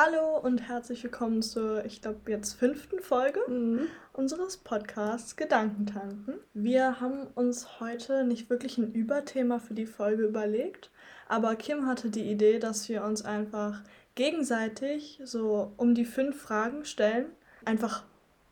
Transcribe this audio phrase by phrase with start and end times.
[0.00, 3.88] Hallo und herzlich willkommen zur, ich glaube, jetzt fünften Folge Mhm.
[4.12, 6.34] unseres Podcasts Gedankentanken.
[6.54, 10.92] Wir haben uns heute nicht wirklich ein Überthema für die Folge überlegt,
[11.26, 13.82] aber Kim hatte die Idee, dass wir uns einfach
[14.14, 17.26] gegenseitig so um die fünf Fragen stellen.
[17.64, 18.04] Einfach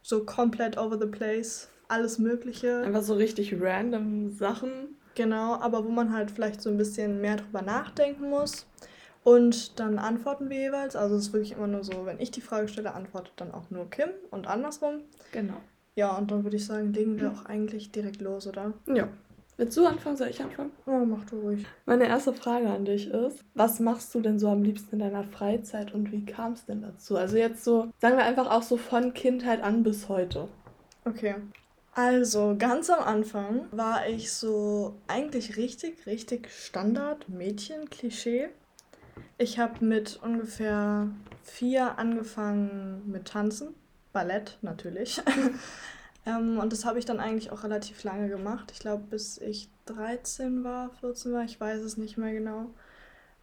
[0.03, 2.79] so komplett over the place, alles Mögliche.
[2.79, 4.97] Einfach so richtig random Sachen.
[5.15, 8.67] Genau, aber wo man halt vielleicht so ein bisschen mehr drüber nachdenken muss.
[9.27, 10.95] Und dann antworten wir jeweils.
[10.95, 13.71] Also es ist wirklich immer nur so, wenn ich die Frage stelle, antwortet dann auch
[13.71, 15.01] nur Kim und andersrum.
[15.33, 15.57] Genau.
[15.97, 18.73] Ja, und dann würde ich sagen, legen wir auch eigentlich direkt los, oder?
[18.87, 19.09] Ja.
[19.57, 20.17] Willst du anfangen?
[20.17, 20.71] Soll ich anfangen?
[20.87, 21.67] Oh, mach du ruhig.
[21.87, 25.25] Meine erste Frage an dich ist, was machst du denn so am liebsten in deiner
[25.25, 27.17] Freizeit und wie kam es denn dazu?
[27.17, 30.47] Also jetzt so, sagen wir einfach auch so von Kindheit an bis heute.
[31.05, 31.35] Okay.
[31.95, 38.51] Also, ganz am Anfang war ich so eigentlich richtig, richtig Standard-Mädchen-Klischee.
[39.39, 41.09] Ich habe mit ungefähr
[41.43, 43.75] vier angefangen mit Tanzen.
[44.17, 45.21] Ballett natürlich.
[46.27, 48.71] ähm, und das habe ich dann eigentlich auch relativ lange gemacht.
[48.73, 52.71] Ich glaube, bis ich 13 war, 14 war, ich weiß es nicht mehr genau.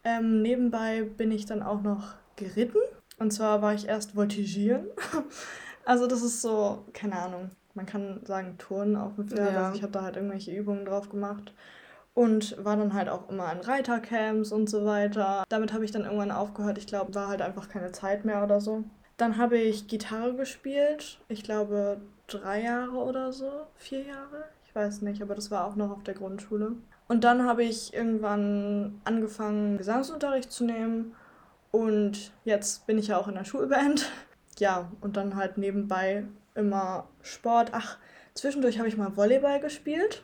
[0.04, 2.80] Ähm, nebenbei bin ich dann auch noch geritten.
[3.20, 4.88] Und zwar war ich erst voltigieren.
[5.86, 9.54] also das ist so, keine Ahnung, man kann sagen Turnen auf dem Pferd.
[9.54, 9.66] Ja.
[9.66, 11.54] Also ich habe da halt irgendwelche Übungen drauf gemacht.
[12.14, 15.44] Und war dann halt auch immer in Reitercamps und so weiter.
[15.50, 16.78] Damit habe ich dann irgendwann aufgehört.
[16.78, 18.83] Ich glaube, war halt einfach keine Zeit mehr oder so.
[19.17, 21.19] Dann habe ich Gitarre gespielt.
[21.28, 23.52] Ich glaube, drei Jahre oder so.
[23.75, 24.45] Vier Jahre?
[24.66, 26.73] Ich weiß nicht, aber das war auch noch auf der Grundschule.
[27.08, 31.16] Und dann habe ich irgendwann angefangen, Gesangsunterricht zu nehmen.
[31.72, 34.09] Und jetzt bin ich ja auch in der Schulband.
[34.59, 37.72] Ja, und dann halt nebenbei immer Sport.
[37.73, 37.97] Ach,
[38.36, 40.23] zwischendurch habe ich mal Volleyball gespielt.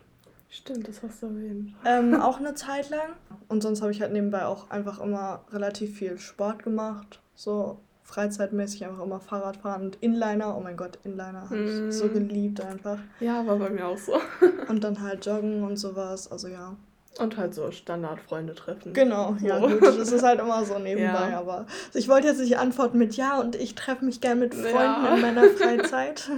[0.50, 1.74] Stimmt, das hast du erwähnt.
[1.86, 3.12] Ähm, auch eine Zeit lang.
[3.48, 7.20] Und sonst habe ich halt nebenbei auch einfach immer relativ viel Sport gemacht.
[7.36, 10.58] So freizeitmäßig einfach immer Fahrradfahren und Inliner.
[10.58, 11.90] Oh mein Gott, Inliner habe Mm.
[11.90, 12.98] ich so geliebt einfach.
[13.20, 14.14] Ja, war bei mir auch so.
[14.68, 16.32] Und dann halt Joggen und sowas.
[16.32, 16.76] Also ja.
[17.20, 18.94] Und halt so Standardfreunde treffen.
[18.94, 19.68] Genau, ja So.
[19.68, 19.84] gut.
[19.84, 21.30] Das ist halt immer so nebenbei.
[21.32, 21.40] Ja.
[21.40, 24.76] Aber ich wollte jetzt nicht antworten mit Ja und ich treffe mich gern mit Freunden
[24.76, 25.16] Ja.
[25.16, 26.30] in meiner Freizeit.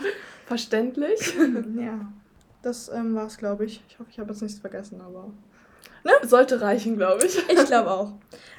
[0.46, 1.34] Verständlich.
[1.78, 2.00] ja.
[2.62, 3.82] Das ähm, war's, glaube ich.
[3.90, 5.30] Ich hoffe, ich habe jetzt nichts vergessen, aber.
[6.24, 7.38] Sollte reichen, glaube ich.
[7.50, 8.14] Ich glaube auch.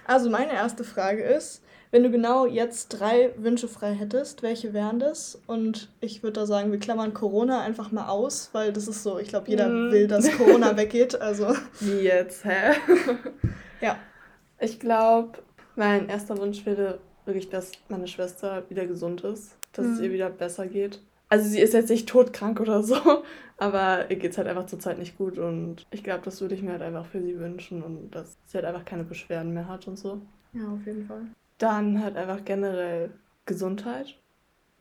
[0.06, 4.98] Also meine erste Frage ist, wenn du genau jetzt drei Wünsche frei hättest, welche wären
[4.98, 5.40] das?
[5.46, 9.18] Und ich würde da sagen, wir klammern Corona einfach mal aus, weil das ist so,
[9.18, 9.92] ich glaube, jeder Mhm.
[9.92, 11.20] will, dass Corona weggeht.
[11.20, 12.72] Also Wie jetzt, hä?
[13.80, 13.96] ja.
[14.58, 15.38] Ich glaube,
[15.76, 20.04] mein erster Wunsch wäre wirklich, dass meine Schwester wieder gesund ist, dass es Mhm.
[20.04, 21.00] ihr wieder besser geht.
[21.32, 22.94] Also sie ist jetzt nicht todkrank oder so,
[23.56, 26.60] aber ihr geht es halt einfach zurzeit nicht gut und ich glaube, das würde ich
[26.60, 29.88] mir halt einfach für sie wünschen und dass sie halt einfach keine Beschwerden mehr hat
[29.88, 30.20] und so.
[30.52, 31.22] Ja, auf jeden Fall.
[31.56, 33.14] Dann halt einfach generell
[33.46, 34.14] Gesundheit.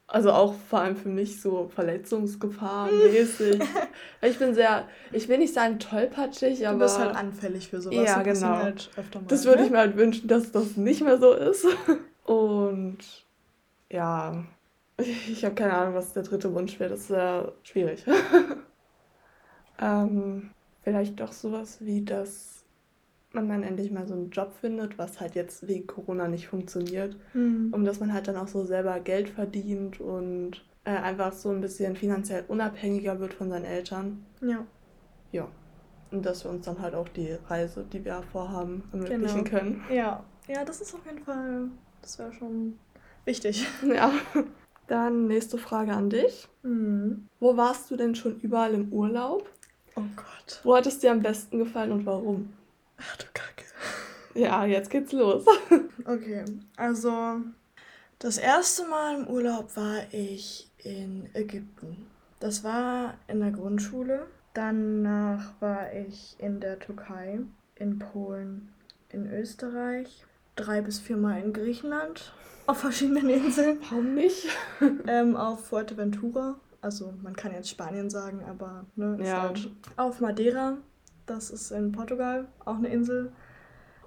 [0.08, 3.62] Also auch vor allem für mich so verletzungsgefahrmäßig.
[4.20, 7.80] Weil ich bin sehr, ich will nicht sagen tollpatschig, Du aber bist halt anfällig für
[7.80, 7.96] sowas.
[7.96, 8.58] Ja, genau.
[8.58, 9.66] Halt öfter mal, Das würde ne?
[9.68, 11.66] ich mir halt wünschen, dass das nicht mehr so ist.
[12.26, 12.98] Und
[13.90, 14.44] ja,
[15.32, 16.90] ich habe keine Ahnung, was der dritte Wunsch wäre.
[16.90, 18.06] Das ist sehr schwierig.
[19.80, 20.52] ähm,
[20.82, 22.64] vielleicht doch sowas wie, dass
[23.34, 27.16] man dann endlich mal so einen Job findet, was halt jetzt wegen Corona nicht funktioniert.
[27.34, 27.72] Hm.
[27.74, 31.62] Um dass man halt dann auch so selber Geld verdient und äh, einfach so ein
[31.62, 34.26] bisschen finanziell unabhängiger wird von seinen Eltern.
[34.42, 34.66] Ja,
[35.32, 35.48] Ja.
[36.12, 39.50] Und dass wir uns dann halt auch die Reise, die wir vorhaben, ermöglichen Genau.
[39.58, 39.84] können.
[39.90, 40.24] ja.
[40.48, 41.70] Ja, das ist auf jeden Fall,
[42.02, 42.78] das wäre schon
[43.26, 43.66] wichtig.
[43.84, 44.12] Ja.
[44.92, 46.50] Dann nächste Frage an dich.
[46.64, 47.30] Hm.
[47.40, 49.50] Wo warst du denn schon überall im Urlaub?
[49.96, 50.60] Oh Gott.
[50.64, 52.52] Wo hat es dir am besten gefallen und warum?
[52.98, 53.64] Ach du Kacke.
[54.34, 55.46] Ja, jetzt geht's los.
[56.04, 56.44] Okay,
[56.76, 57.38] also
[58.20, 62.08] das erste Mal im Urlaub war ich in Ägypten.
[62.42, 64.28] Das war in der Grundschule.
[64.54, 67.40] Danach war ich in der Türkei,
[67.76, 68.74] in Polen,
[69.08, 70.26] in Österreich,
[70.62, 72.34] drei bis viermal in Griechenland,
[72.68, 74.48] auf verschiedenen Inseln, Warum nicht?
[75.08, 76.56] ähm, auf Fuerteventura.
[76.82, 79.42] Also man kann jetzt Spanien sagen, aber ne, ist Ja.
[79.44, 80.78] halt auf Madeira.
[81.26, 83.32] Das ist in Portugal, auch eine Insel.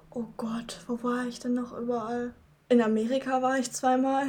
[0.09, 2.33] Oh Gott, wo war ich denn noch überall?
[2.69, 4.25] In Amerika war ich zweimal.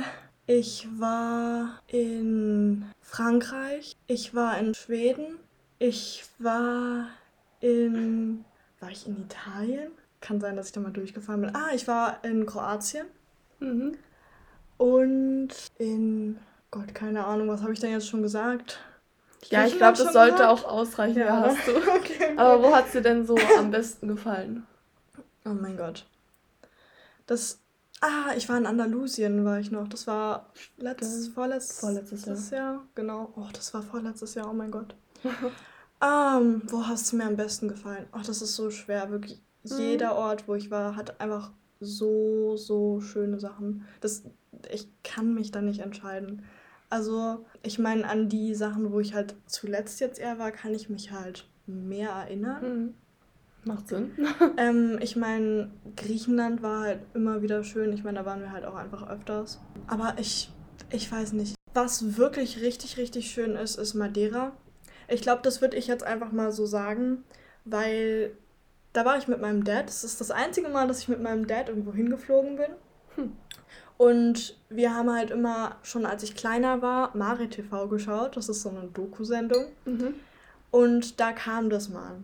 [0.46, 3.96] Ich war in Frankreich.
[4.06, 5.38] Ich war in Schweden.
[5.78, 7.06] Ich war
[7.60, 8.44] in.
[8.78, 9.90] War ich in Italien?
[10.26, 11.54] Kann sein, dass ich da mal durchgefahren bin.
[11.54, 13.06] Ah, ich war in Kroatien.
[13.60, 13.96] Mhm.
[14.76, 16.38] Und in.
[16.72, 18.80] Gott, keine Ahnung, was habe ich denn jetzt schon gesagt?
[19.50, 20.50] Ja, ich glaube, das sollte gesagt?
[20.50, 21.20] auch ausreichen.
[21.20, 21.76] Ja, Ja, hast du.
[21.96, 22.36] okay.
[22.36, 24.66] Aber wo hat es dir denn so am besten gefallen?
[25.44, 26.04] Oh mein Gott.
[27.26, 27.60] Das.
[28.00, 29.86] Ah, ich war in Andalusien, war ich noch.
[29.86, 32.72] Das war letztes, vorletztes, vorletztes Jahr.
[32.72, 32.82] Jahr.
[32.96, 33.32] Genau.
[33.36, 34.96] Oh, das war vorletztes Jahr, oh mein Gott.
[35.22, 38.06] um, wo hast du mir am besten gefallen?
[38.10, 39.40] Ach, oh, das ist so schwer, wirklich.
[39.70, 39.78] Mhm.
[39.78, 43.84] Jeder Ort, wo ich war, hat einfach so, so schöne Sachen.
[44.00, 44.24] Das,
[44.72, 46.42] ich kann mich da nicht entscheiden.
[46.88, 50.88] Also, ich meine, an die Sachen, wo ich halt zuletzt jetzt eher war, kann ich
[50.88, 52.62] mich halt mehr erinnern.
[52.62, 52.94] Mhm.
[53.64, 54.12] Macht Sinn.
[54.56, 57.92] ähm, ich meine, Griechenland war halt immer wieder schön.
[57.92, 59.60] Ich meine, da waren wir halt auch einfach öfters.
[59.88, 60.50] Aber ich,
[60.90, 61.56] ich weiß nicht.
[61.74, 64.52] Was wirklich richtig, richtig schön ist, ist Madeira.
[65.08, 67.24] Ich glaube, das würde ich jetzt einfach mal so sagen,
[67.64, 68.32] weil
[68.96, 69.88] da war ich mit meinem Dad.
[69.88, 72.70] Das ist das einzige Mal, dass ich mit meinem Dad irgendwo hingeflogen bin.
[73.16, 73.32] Hm.
[73.98, 78.36] Und wir haben halt immer, schon als ich kleiner war, Mare TV geschaut.
[78.36, 79.66] Das ist so eine Doku-Sendung.
[79.84, 80.14] Mhm.
[80.70, 82.22] Und da kam das mal.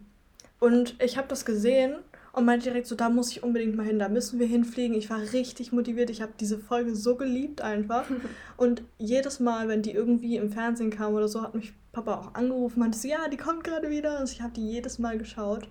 [0.61, 1.97] Und ich habe das gesehen
[2.33, 4.97] und meinte direkt so, da muss ich unbedingt mal hin, da müssen wir hinfliegen.
[4.97, 8.05] Ich war richtig motiviert, ich habe diese Folge so geliebt einfach.
[8.57, 12.35] und jedes Mal, wenn die irgendwie im Fernsehen kam oder so, hat mich Papa auch
[12.35, 14.21] angerufen, meinte so, ja, die kommt gerade wieder.
[14.21, 15.69] Und ich habe die jedes Mal geschaut.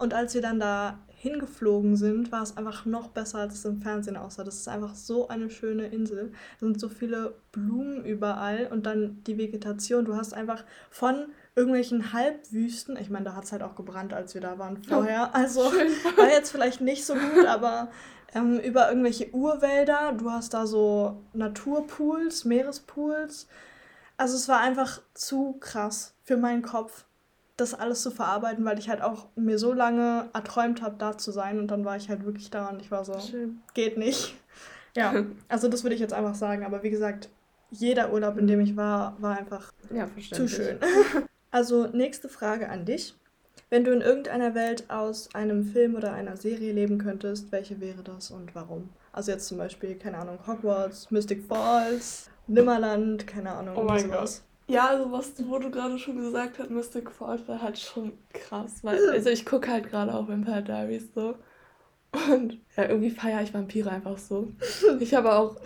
[0.00, 3.82] Und als wir dann da hingeflogen sind, war es einfach noch besser, als es im
[3.82, 4.44] Fernsehen aussah.
[4.44, 6.32] Das ist einfach so eine schöne Insel.
[6.58, 10.06] Da sind so viele Blumen überall und dann die Vegetation.
[10.06, 12.96] Du hast einfach von irgendwelchen Halbwüsten.
[12.96, 15.28] Ich meine, da hat es halt auch gebrannt, als wir da waren vorher.
[15.34, 15.92] Oh, also schön.
[16.16, 17.90] war jetzt vielleicht nicht so gut, aber
[18.34, 20.14] ähm, über irgendwelche Urwälder.
[20.16, 23.46] Du hast da so Naturpools, Meerespools.
[24.16, 27.04] Also es war einfach zu krass für meinen Kopf,
[27.60, 31.30] das alles zu verarbeiten, weil ich halt auch mir so lange erträumt habe, da zu
[31.30, 31.58] sein.
[31.58, 33.60] Und dann war ich halt wirklich da und ich war so, schön.
[33.74, 34.34] geht nicht.
[34.96, 36.64] Ja, also das würde ich jetzt einfach sagen.
[36.64, 37.28] Aber wie gesagt,
[37.70, 40.80] jeder Urlaub, in dem ich war, war einfach ja, zu schön.
[41.52, 43.14] Also nächste Frage an dich.
[43.70, 48.02] Wenn du in irgendeiner Welt aus einem Film oder einer Serie leben könntest, welche wäre
[48.02, 48.88] das und warum?
[49.12, 53.76] Also jetzt zum Beispiel, keine Ahnung, Hogwarts, Mystic Falls, Nimmerland, keine Ahnung.
[53.76, 54.42] Oh mein Gott.
[54.70, 58.82] Ja, also was wo du gerade schon gesagt hast, Mystic Falls war halt schon krass,
[58.82, 61.34] weil also ich gucke halt gerade auch Vampire Diaries so
[62.32, 64.52] und ja, irgendwie feiere ich Vampire einfach so.
[65.00, 65.56] Ich habe auch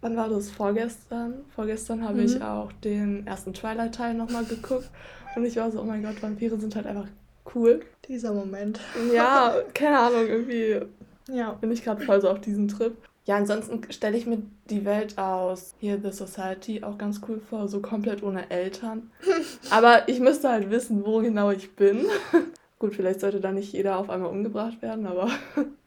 [0.00, 0.50] wann war das?
[0.50, 1.44] Vorgestern?
[1.54, 2.26] Vorgestern habe mhm.
[2.26, 4.88] ich auch den ersten Twilight-Teil nochmal geguckt
[5.34, 7.08] und ich war so, oh mein Gott, Vampire sind halt einfach
[7.54, 7.80] cool.
[8.08, 8.80] Dieser Moment.
[9.12, 10.80] Ja, keine Ahnung, irgendwie
[11.28, 11.52] ja.
[11.52, 12.96] bin ich gerade voll so auf diesem Trip.
[13.26, 14.38] Ja, ansonsten stelle ich mir
[14.70, 19.10] die Welt aus hier The Society auch ganz cool vor, so komplett ohne Eltern.
[19.70, 22.06] Aber ich müsste halt wissen, wo genau ich bin.
[22.78, 25.30] Gut, vielleicht sollte da nicht jeder auf einmal umgebracht werden, aber.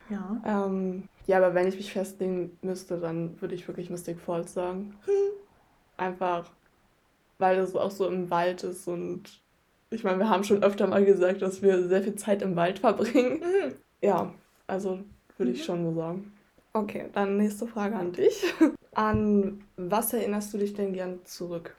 [0.09, 0.41] Ja.
[0.65, 4.95] ähm, ja, aber wenn ich mich festlegen müsste, dann würde ich wirklich Mystic Falls sagen.
[5.05, 5.13] Hm.
[5.97, 6.49] Einfach,
[7.37, 9.39] weil das auch so im Wald ist und
[9.91, 12.79] ich meine, wir haben schon öfter mal gesagt, dass wir sehr viel Zeit im Wald
[12.79, 13.39] verbringen.
[13.39, 13.73] Mhm.
[14.01, 14.33] Ja,
[14.65, 14.99] also
[15.37, 15.63] würde ich mhm.
[15.63, 16.31] schon so sagen.
[16.73, 18.43] Okay, dann nächste Frage an dich.
[18.95, 21.75] An was erinnerst du dich denn gern zurück?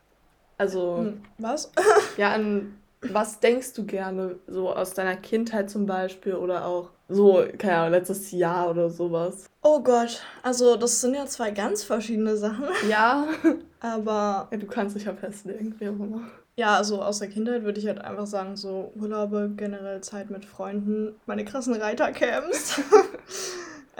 [0.58, 0.98] Also.
[0.98, 1.72] Hm, was?
[2.16, 7.44] ja, an was denkst du gerne so aus deiner Kindheit zum Beispiel oder auch so,
[7.58, 9.46] keine Ahnung, letztes Jahr oder sowas?
[9.62, 12.64] Oh Gott, also das sind ja zwei ganz verschiedene Sachen.
[12.88, 13.26] Ja.
[13.80, 14.48] Aber.
[14.50, 16.22] Ja, du kannst dich ja festlegen, wie auch immer.
[16.56, 20.44] Ja, also aus der Kindheit würde ich halt einfach sagen, so Urlaube, generell Zeit mit
[20.44, 22.80] Freunden, meine krassen Reitercamps.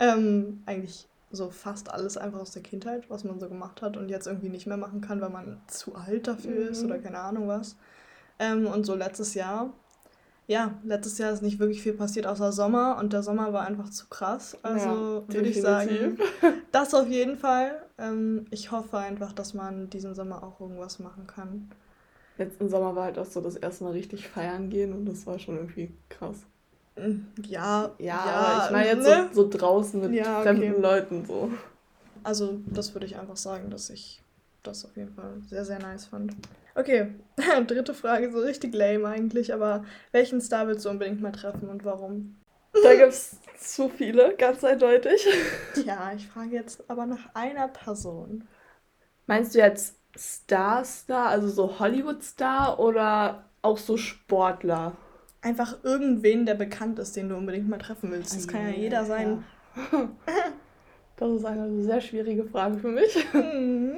[0.01, 4.09] Ähm, eigentlich so fast alles einfach aus der Kindheit, was man so gemacht hat und
[4.09, 6.67] jetzt irgendwie nicht mehr machen kann, weil man zu alt dafür mhm.
[6.69, 7.77] ist oder keine Ahnung was.
[8.39, 9.71] Ähm, und so letztes Jahr,
[10.47, 13.89] ja, letztes Jahr ist nicht wirklich viel passiert außer Sommer und der Sommer war einfach
[13.89, 14.57] zu krass.
[14.63, 16.17] Also ja, würde ich sagen,
[16.71, 17.81] das auf jeden Fall.
[17.97, 21.69] Ähm, ich hoffe einfach, dass man diesen Sommer auch irgendwas machen kann.
[22.37, 25.37] Letzten Sommer war halt auch so das erste Mal richtig feiern gehen und das war
[25.37, 26.45] schon irgendwie krass.
[27.45, 29.29] Ja, ja, ja ich meine jetzt ne?
[29.31, 30.57] so, so, draußen mit ja, okay.
[30.57, 31.51] fremden Leuten so.
[32.23, 34.21] Also das würde ich einfach sagen, dass ich
[34.63, 36.35] das auf jeden Fall sehr, sehr nice fand.
[36.75, 37.15] Okay,
[37.67, 41.83] dritte Frage, so richtig lame eigentlich, aber welchen Star willst du unbedingt mal treffen und
[41.83, 42.35] warum?
[42.83, 45.27] Da gibt es zu viele, ganz eindeutig.
[45.85, 48.47] Ja, ich frage jetzt aber nach einer Person.
[49.25, 54.97] Meinst du jetzt Star-Star, also so Hollywood-Star oder auch so Sportler?
[55.41, 58.35] Einfach irgendwen, der bekannt ist, den du unbedingt mal treffen willst.
[58.35, 59.43] Das kann ja jeder sein.
[59.75, 60.09] Ja.
[61.17, 63.15] Das ist eine sehr schwierige Frage für mich.
[63.33, 63.93] Mhm.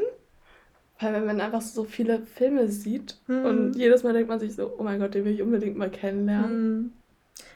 [0.99, 3.45] Weil wenn man einfach so viele Filme sieht mhm.
[3.45, 5.89] und jedes Mal denkt man sich so, oh mein Gott, den will ich unbedingt mal
[5.89, 6.77] kennenlernen.
[6.77, 6.93] Mhm.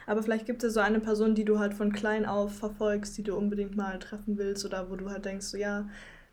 [0.06, 3.17] Aber vielleicht gibt es ja so eine Person, die du halt von klein auf verfolgst,
[3.17, 5.88] die du unbedingt mal treffen willst oder wo du halt denkst, so ja,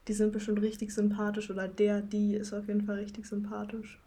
[0.06, 4.00] die sind bestimmt richtig sympathisch oder der, die ist auf jeden Fall richtig sympathisch.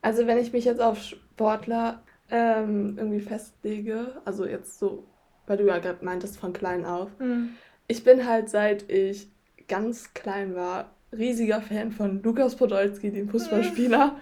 [0.00, 5.04] Also wenn ich mich jetzt auf Sportler ähm, irgendwie festlege, also jetzt so,
[5.46, 7.50] weil du ja gerade meintest von klein auf, mhm.
[7.88, 9.28] Ich bin halt seit ich
[9.68, 14.16] ganz klein war riesiger Fan von Lukas Podolski, dem Fußballspieler.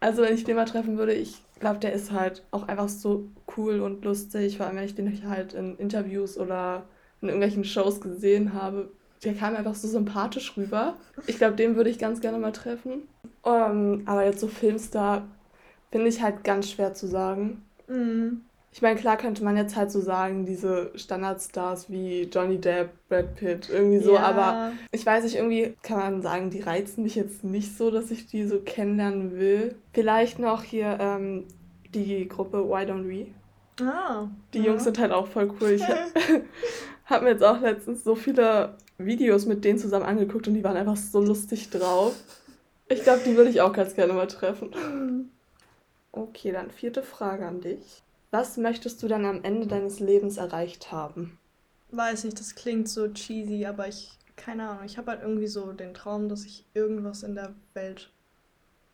[0.00, 3.28] Also wenn ich den mal treffen würde, ich glaube, der ist halt auch einfach so
[3.56, 6.84] cool und lustig, vor allem wenn ich den halt in Interviews oder
[7.20, 8.90] in irgendwelchen Shows gesehen habe.
[9.24, 10.94] Der kam einfach so sympathisch rüber.
[11.26, 13.08] Ich glaube, den würde ich ganz gerne mal treffen.
[13.42, 15.26] Um, ähm, aber jetzt so Filmstar
[15.90, 17.62] finde ich halt ganz schwer zu sagen.
[17.88, 18.42] Mhm.
[18.70, 23.34] Ich meine, klar könnte man jetzt halt so sagen, diese Standardstars wie Johnny Depp, Brad
[23.34, 24.20] Pitt, irgendwie so, ja.
[24.20, 28.10] aber ich weiß nicht, irgendwie kann man sagen, die reizen mich jetzt nicht so, dass
[28.10, 29.74] ich die so kennenlernen will.
[29.94, 31.44] Vielleicht noch hier ähm,
[31.94, 33.28] die Gruppe Why Don't We?
[33.84, 34.28] Ah.
[34.52, 34.66] Die ja.
[34.66, 35.70] Jungs sind halt auch voll cool.
[35.70, 35.84] Ich
[37.06, 40.76] habe mir jetzt auch letztens so viele Videos mit denen zusammen angeguckt und die waren
[40.76, 42.14] einfach so lustig drauf.
[42.88, 45.30] Ich glaube, die würde ich auch ganz gerne mal treffen.
[46.12, 48.02] Okay, dann vierte Frage an dich.
[48.30, 51.38] Was möchtest du dann am Ende deines Lebens erreicht haben?
[51.90, 55.72] Weiß nicht, das klingt so cheesy, aber ich, keine Ahnung, ich habe halt irgendwie so
[55.72, 58.10] den Traum, dass ich irgendwas in der Welt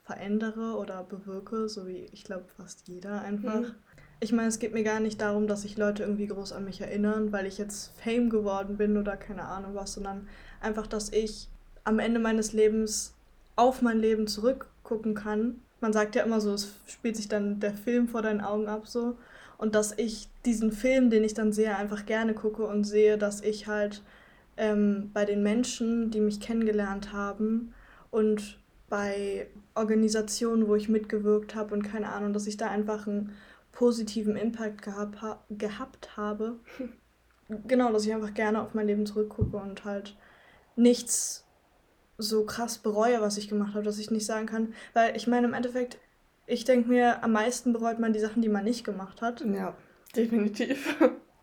[0.05, 3.61] verändere oder bewirke, so wie ich glaube fast jeder einfach.
[3.61, 3.75] Mhm.
[4.21, 6.81] Ich meine, es geht mir gar nicht darum, dass sich Leute irgendwie groß an mich
[6.81, 10.29] erinnern, weil ich jetzt Fame geworden bin oder keine Ahnung was, sondern
[10.61, 11.49] einfach, dass ich
[11.83, 13.14] am Ende meines Lebens
[13.57, 17.75] auf mein Leben zurückgucken kann man sagt ja immer so, es spielt sich dann der
[17.75, 19.19] Film vor deinen Augen ab so.
[19.59, 23.43] Und dass ich diesen Film, den ich dann sehe, einfach gerne gucke und sehe, dass
[23.43, 24.03] ich halt
[24.57, 27.75] ähm, bei den Menschen, die mich kennengelernt haben
[28.11, 28.59] und
[28.89, 33.33] bei Organisationen, wo ich mitgewirkt habe und keine Ahnung, dass ich da einfach einen
[33.73, 36.57] positiven Impact gehab, ha gehabt habe.
[37.67, 40.17] genau, dass ich einfach gerne auf mein Leben zurückgucke und halt
[40.77, 41.44] nichts
[42.19, 45.47] so krass bereue, was ich gemacht habe, dass ich nicht sagen kann, weil ich meine,
[45.47, 45.99] im Endeffekt,
[46.47, 49.41] ich denke mir, am meisten bereut man die Sachen, die man nicht gemacht hat.
[49.41, 49.77] Ja,
[50.15, 50.97] definitiv.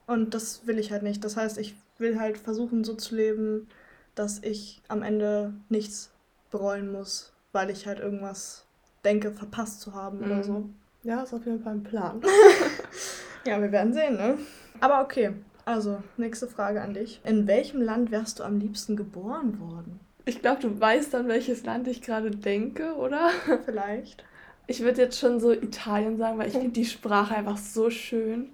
[0.08, 1.24] Und das will ich halt nicht.
[1.24, 3.68] Das heißt, ich will halt versuchen, so zu leben,
[4.16, 6.12] dass ich am Ende nichts
[6.52, 8.66] bereuen muss, weil ich halt irgendwas
[9.04, 10.26] denke, verpasst zu haben mhm.
[10.26, 10.70] oder so.
[11.04, 12.22] Ja, ist auf jeden Fall ein Plan.
[13.46, 14.38] ja, wir werden sehen, ne?
[14.80, 15.34] Aber okay,
[15.66, 17.22] also nächste Frage an dich.
[17.24, 20.00] In welchem Land wärst du am liebsten geboren worden?
[20.26, 23.30] Ich glaube, du weißt an welches Land ich gerade denke, oder?
[23.66, 24.24] Vielleicht.
[24.68, 28.54] Ich würde jetzt schon so Italien sagen, weil ich finde die Sprache einfach so schön.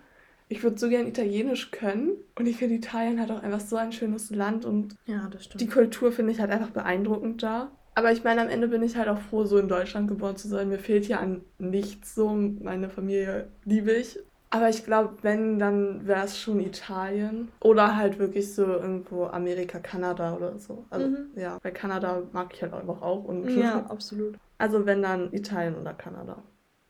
[0.50, 3.92] Ich würde so gern Italienisch können und ich finde Italien hat auch einfach so ein
[3.92, 5.62] schönes Land und ja, das stimmt.
[5.62, 7.72] die Kultur finde ich halt einfach beeindruckend da.
[7.96, 10.48] Aber ich meine, am Ende bin ich halt auch froh, so in Deutschland geboren zu
[10.48, 10.70] sein.
[10.70, 12.30] Mir fehlt hier an nichts so.
[12.30, 14.20] Meine Familie liebe ich.
[14.50, 17.50] Aber ich glaube, wenn, dann wäre es schon Italien.
[17.60, 20.86] Oder halt wirklich so irgendwo Amerika, Kanada oder so.
[20.90, 21.32] Also mhm.
[21.36, 23.26] ja, weil Kanada mag ich halt einfach auch.
[23.26, 24.38] Und ja, absolut.
[24.58, 26.44] Also wenn dann Italien oder Kanada.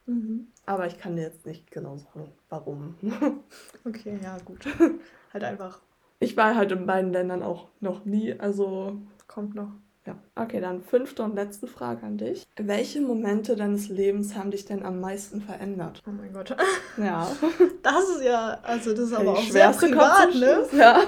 [0.06, 0.48] Mhm.
[0.66, 2.96] Aber ich kann dir jetzt nicht genau sagen, warum.
[3.86, 4.66] okay, ja, gut.
[5.34, 5.82] halt einfach.
[6.20, 8.98] Ich war halt in beiden Ländern auch noch nie, also.
[9.28, 9.72] Kommt noch.
[10.08, 12.48] Ja, okay, dann fünfte und letzte Frage an dich.
[12.56, 16.02] Welche Momente deines Lebens haben dich denn am meisten verändert?
[16.08, 16.56] Oh mein Gott.
[16.98, 17.30] Ja.
[17.84, 20.66] Das ist ja, also das ist aber auch sehr privat, ne?
[20.78, 21.02] Ja.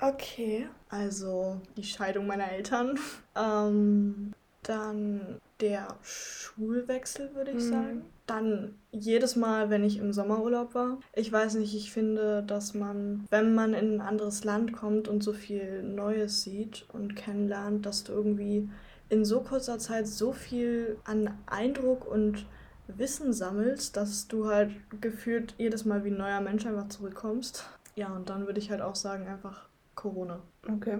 [0.00, 2.98] Okay, also die Scheidung meiner Eltern,
[3.36, 4.32] ähm,
[4.62, 7.70] dann der Schulwechsel, würde ich mhm.
[7.70, 8.04] sagen.
[8.26, 10.98] Dann jedes Mal, wenn ich im Sommerurlaub war.
[11.14, 15.22] Ich weiß nicht, ich finde, dass man, wenn man in ein anderes Land kommt und
[15.22, 18.68] so viel Neues sieht und kennenlernt, dass du irgendwie
[19.08, 22.46] in so kurzer Zeit so viel an Eindruck und
[22.86, 27.68] Wissen sammelst, dass du halt gefühlt jedes Mal wie ein neuer Mensch einfach zurückkommst.
[27.96, 30.40] Ja, und dann würde ich halt auch sagen, einfach Corona.
[30.68, 30.98] Okay.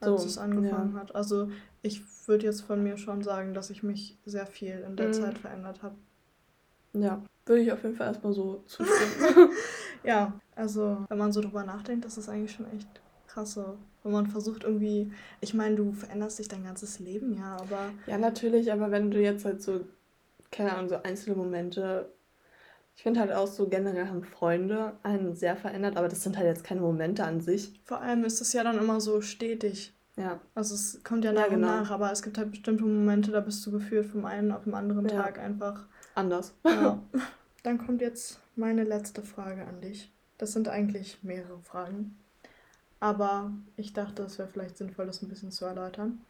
[0.00, 1.00] Als so, es angefangen ja.
[1.00, 1.14] hat.
[1.14, 1.50] Also
[1.82, 5.12] ich würde jetzt von mir schon sagen, dass ich mich sehr viel in der mhm.
[5.12, 5.96] Zeit verändert habe.
[6.92, 9.50] Ja, würde ich auf jeden Fall erstmal so zustimmen.
[10.04, 12.88] ja, also wenn man so drüber nachdenkt, das ist eigentlich schon echt
[13.26, 13.76] krass so.
[14.02, 17.90] Wenn man versucht irgendwie, ich meine, du veränderst dich dein ganzes Leben, ja, aber.
[18.06, 19.80] Ja, natürlich, aber wenn du jetzt halt so,
[20.50, 22.10] keine Ahnung, so einzelne Momente.
[22.98, 26.48] Ich finde halt auch so generell haben Freunde einen sehr verändert, aber das sind halt
[26.48, 27.72] jetzt keine Momente an sich.
[27.84, 29.94] Vor allem ist es ja dann immer so stetig.
[30.16, 30.40] Ja.
[30.56, 31.68] Also es kommt ja nach ja, genau.
[31.68, 34.64] und nach, aber es gibt halt bestimmte Momente, da bist du gefühlt vom einen auf
[34.64, 35.22] den anderen ja.
[35.22, 35.86] Tag einfach
[36.16, 36.54] anders.
[36.66, 37.00] Ja.
[37.62, 40.10] Dann kommt jetzt meine letzte Frage an dich.
[40.36, 42.18] Das sind eigentlich mehrere Fragen.
[42.98, 46.20] Aber ich dachte, es wäre vielleicht sinnvoll, das ein bisschen zu erläutern.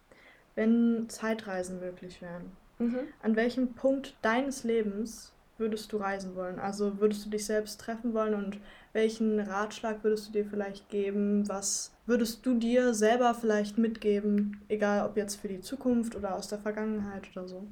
[0.54, 2.98] Wenn Zeitreisen möglich wären, mhm.
[3.22, 6.58] an welchem Punkt deines Lebens würdest du reisen wollen?
[6.58, 8.58] Also würdest du dich selbst treffen wollen und
[8.92, 11.48] welchen Ratschlag würdest du dir vielleicht geben?
[11.48, 16.48] Was würdest du dir selber vielleicht mitgeben, egal ob jetzt für die Zukunft oder aus
[16.48, 17.66] der Vergangenheit oder so?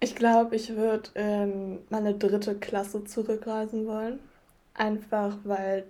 [0.00, 4.20] Ich glaube, ich würde in meine dritte Klasse zurückreisen wollen.
[4.74, 5.84] Einfach weil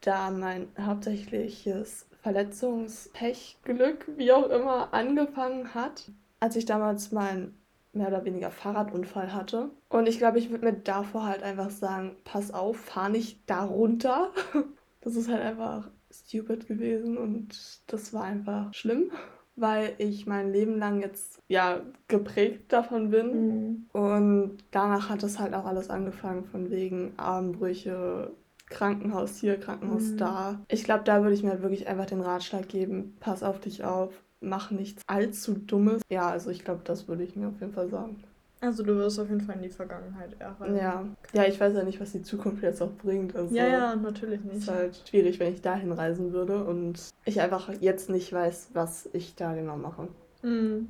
[0.00, 7.54] da mein hauptsächliches Verletzungspech, Glück, wie auch immer, angefangen hat, als ich damals meinen
[7.98, 9.70] mehr oder weniger Fahrradunfall hatte.
[9.88, 13.64] Und ich glaube, ich würde mir davor halt einfach sagen, pass auf, fahr nicht da
[13.64, 14.30] runter.
[15.00, 19.12] Das ist halt einfach stupid gewesen und das war einfach schlimm,
[19.56, 23.46] weil ich mein Leben lang jetzt ja geprägt davon bin.
[23.46, 23.86] Mhm.
[23.92, 28.32] Und danach hat es halt auch alles angefangen von wegen Armbrüche,
[28.68, 30.16] Krankenhaus hier, Krankenhaus mhm.
[30.18, 30.60] da.
[30.68, 33.84] Ich glaube, da würde ich mir halt wirklich einfach den Ratschlag geben, pass auf dich
[33.84, 36.02] auf, mach nichts allzu Dummes.
[36.10, 38.22] Ja, also ich glaube, das würde ich mir auf jeden Fall sagen.
[38.60, 40.76] Also du wirst auf jeden Fall in die Vergangenheit erreichen.
[40.76, 41.04] Ja.
[41.32, 43.36] Ja, ich weiß ja nicht, was die Zukunft jetzt auch bringt.
[43.36, 44.56] Also ja, ja, natürlich nicht.
[44.56, 48.70] Es ist halt schwierig, wenn ich dahin reisen würde und ich einfach jetzt nicht weiß,
[48.74, 50.08] was ich da genau mache.
[50.42, 50.88] Mhm.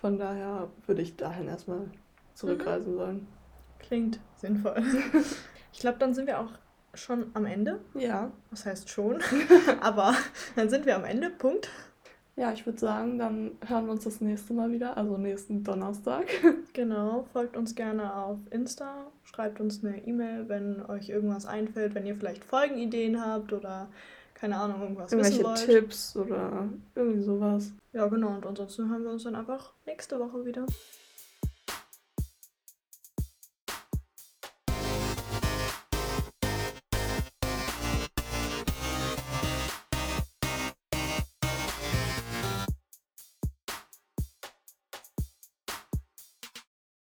[0.00, 1.88] Von daher würde ich dahin erstmal
[2.34, 2.98] zurückreisen mhm.
[2.98, 3.26] wollen.
[3.78, 4.82] Klingt sinnvoll.
[5.72, 6.50] ich glaube, dann sind wir auch
[6.94, 7.80] schon am Ende.
[7.94, 8.32] Ja.
[8.50, 9.20] Was heißt schon?
[9.80, 10.14] Aber
[10.56, 11.30] dann sind wir am Ende.
[11.30, 11.70] Punkt.
[12.36, 16.26] Ja, ich würde sagen, dann hören wir uns das nächste Mal wieder, also nächsten Donnerstag.
[16.74, 22.04] Genau, folgt uns gerne auf Insta, schreibt uns eine E-Mail, wenn euch irgendwas einfällt, wenn
[22.04, 23.88] ihr vielleicht Folgenideen habt oder
[24.34, 25.64] keine Ahnung, irgendwas Irgendwelche wissen wollt.
[25.66, 27.72] Tipps oder irgendwie sowas.
[27.92, 30.66] Ja, genau, und ansonsten hören wir uns dann einfach nächste Woche wieder.